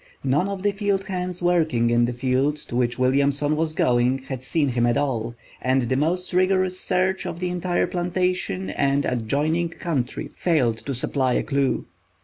None 0.23 0.47
of 0.49 0.63
the 0.63 0.71
field 0.71 1.03
hands 1.03 1.43
working 1.43 1.91
in 1.91 2.05
the 2.05 2.11
field 2.11 2.55
to 2.55 2.75
which 2.75 2.97
Williamson 2.97 3.55
was 3.55 3.73
going 3.73 4.17
had 4.17 4.41
seen 4.41 4.69
him 4.69 4.87
at 4.87 4.97
all, 4.97 5.35
and 5.61 5.83
the 5.83 5.95
most 5.95 6.33
rigorous 6.33 6.79
search 6.79 7.27
of 7.27 7.39
the 7.39 7.49
entire 7.51 7.85
plantation 7.85 8.71
and 8.71 9.05
adjoining 9.05 9.69
country 9.69 10.31
failed 10.35 10.77
to 10.87 10.95
supply 10.95 11.33
a 11.33 11.43
clew. 11.43 11.85